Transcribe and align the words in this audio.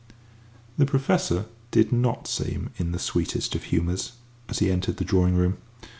The 0.79 0.87
Professor 0.87 1.45
did 1.69 1.91
not 1.93 2.27
seem 2.27 2.71
in 2.77 2.91
the 2.91 2.97
sweetest 2.97 3.53
of 3.53 3.65
humours 3.65 4.13
as 4.49 4.57
he 4.57 4.71
entered 4.71 4.97
the 4.97 5.05
drawing 5.05 5.35
room. 5.35 5.59